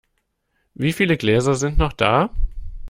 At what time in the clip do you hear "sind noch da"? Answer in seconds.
1.53-2.31